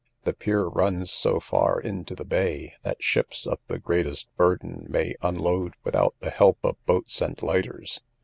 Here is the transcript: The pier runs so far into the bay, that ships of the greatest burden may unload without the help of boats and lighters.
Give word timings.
The 0.23 0.33
pier 0.33 0.65
runs 0.65 1.11
so 1.11 1.39
far 1.39 1.79
into 1.79 2.15
the 2.15 2.25
bay, 2.25 2.73
that 2.81 3.03
ships 3.03 3.45
of 3.45 3.59
the 3.67 3.77
greatest 3.77 4.35
burden 4.35 4.87
may 4.89 5.13
unload 5.21 5.75
without 5.83 6.15
the 6.21 6.31
help 6.31 6.57
of 6.63 6.83
boats 6.87 7.21
and 7.21 7.39
lighters. 7.43 8.01